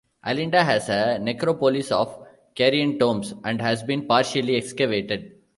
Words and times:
Alinda 0.25 0.63
has 0.65 0.89
a 0.89 1.19
necropolis 1.19 1.91
of 1.91 2.25
Carian 2.55 2.97
tombs 2.97 3.35
and 3.43 3.61
has 3.61 3.83
been 3.83 4.07
partially 4.07 4.55
excavated. 4.55 5.33